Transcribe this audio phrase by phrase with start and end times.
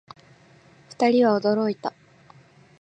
[0.89, 1.93] 二人は驚いた